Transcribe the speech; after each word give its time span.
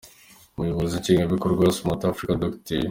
Umuyobozi 0.55 0.93
nshingwabikorwa 1.01 1.61
wa 1.63 1.75
Smart 1.77 2.01
Africa, 2.09 2.39
Dr. 2.43 2.79